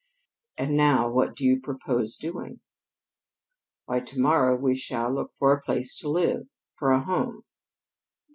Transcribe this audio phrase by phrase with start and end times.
[0.57, 2.59] "And now what do you propose doing?"
[3.85, 7.43] "Why, to morrow we shall look for a place to live for a home."